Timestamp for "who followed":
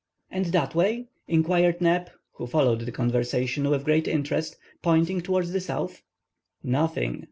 2.33-2.79